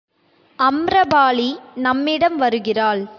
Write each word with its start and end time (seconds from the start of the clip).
அம்ரபாலி 0.59 1.49
நம்மிடம் 1.75 2.35
வருகிறாள். 2.35 3.03